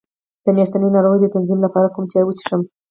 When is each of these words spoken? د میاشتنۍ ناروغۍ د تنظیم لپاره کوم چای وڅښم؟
د 0.43 0.45
میاشتنۍ 0.55 0.89
ناروغۍ 0.95 1.19
د 1.21 1.27
تنظیم 1.35 1.59
لپاره 1.65 1.93
کوم 1.95 2.05
چای 2.11 2.23
وڅښم؟ 2.25 2.61